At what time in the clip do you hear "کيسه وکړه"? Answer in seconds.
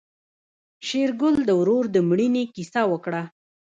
2.55-3.23